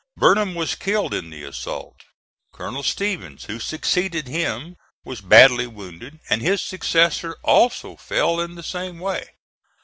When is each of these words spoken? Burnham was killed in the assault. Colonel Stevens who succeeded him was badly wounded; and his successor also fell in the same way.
Burnham 0.17 0.55
was 0.55 0.73
killed 0.73 1.13
in 1.13 1.29
the 1.29 1.43
assault. 1.43 2.05
Colonel 2.53 2.81
Stevens 2.81 3.43
who 3.45 3.59
succeeded 3.59 4.27
him 4.27 4.75
was 5.05 5.21
badly 5.21 5.67
wounded; 5.67 6.19
and 6.27 6.41
his 6.41 6.63
successor 6.63 7.37
also 7.43 7.95
fell 7.97 8.39
in 8.41 8.55
the 8.55 8.63
same 8.63 8.97
way. 8.97 9.29